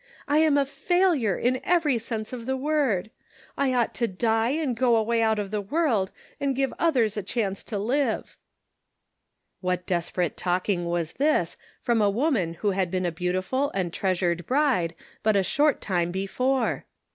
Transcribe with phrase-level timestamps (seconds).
[0.27, 3.11] I am a failure in every sense of the word!
[3.55, 7.21] I ought to die and go away out of the world and give others a
[7.21, 8.35] chance to live."
[9.59, 14.47] What desperate talking was this, from a woman who had been a beautiful and treasured
[14.47, 16.85] bride but a short time before